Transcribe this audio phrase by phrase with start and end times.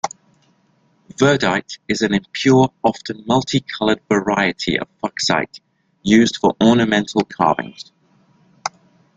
[1.19, 5.59] Verdite is an impure often multicolored variety of fuchsite
[6.01, 7.91] used for ornamental carvings.